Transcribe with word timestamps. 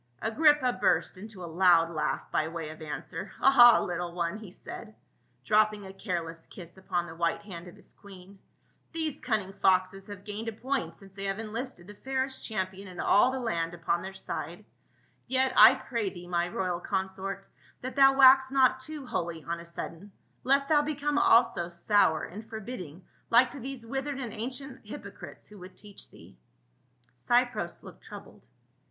Agrippa 0.19 0.73
burst 0.73 1.15
into 1.15 1.43
a 1.43 1.45
loud 1.45 1.91
laugh 1.91 2.31
by 2.31 2.47
way 2.47 2.69
of 2.69 2.81
answer. 2.81 3.31
"Ah, 3.39 3.79
little 3.85 4.13
one," 4.13 4.39
he 4.39 4.49
said, 4.49 4.95
dropping 5.45 5.85
a 5.85 5.93
careless 5.93 6.47
kiss 6.47 6.75
upon 6.75 7.05
the 7.05 7.13
white 7.13 7.43
hand 7.43 7.67
of 7.67 7.75
his 7.75 7.93
queen, 7.93 8.39
"these 8.93 9.21
cunning 9.21 9.53
foxes 9.53 10.07
have 10.07 10.23
gained 10.23 10.47
a 10.47 10.51
point 10.53 10.95
since 10.95 11.13
they 11.13 11.25
have 11.25 11.37
enlisted 11.37 11.85
the 11.85 11.93
fairest 11.93 12.43
champion 12.43 12.87
in 12.87 12.99
all 12.99 13.29
the 13.29 13.39
land 13.39 13.75
upon 13.75 14.01
their 14.01 14.15
side; 14.15 14.65
yet 15.27 15.53
I 15.55 15.75
pray 15.75 16.09
thee, 16.09 16.25
my 16.25 16.47
royal 16.47 16.79
consort, 16.79 17.47
that 17.81 17.95
thou 17.95 18.17
wax 18.17 18.49
not 18.49 18.79
too 18.79 19.05
holy 19.05 19.43
on 19.43 19.59
a 19.59 19.65
sudden, 19.65 20.11
lest 20.43 20.67
thou 20.67 20.81
become 20.81 21.19
also 21.19 21.69
sour 21.69 22.23
and 22.23 22.49
forbidding 22.49 23.05
like 23.29 23.51
to 23.51 23.59
these 23.59 23.85
withered 23.85 24.19
and 24.19 24.33
ancient 24.33 24.83
hypocrites 24.83 25.49
who 25.49 25.59
would 25.59 25.77
teach 25.77 26.09
thee." 26.09 26.35
Cypros 27.15 27.83
looked 27.83 28.03
troubled. 28.03 28.47